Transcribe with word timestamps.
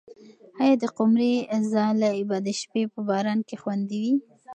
آیا 0.61 0.75
د 0.81 0.85
قمرۍ 0.97 1.33
ځالۍ 1.71 2.19
به 2.29 2.37
د 2.45 2.49
شپې 2.59 2.83
په 2.93 2.99
باران 3.07 3.39
کې 3.47 3.55
خوندي 3.61 3.97
وي؟ 4.03 4.13